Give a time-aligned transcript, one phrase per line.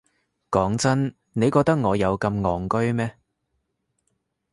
[0.49, 3.15] 講真，你覺得我有咁戇居咩？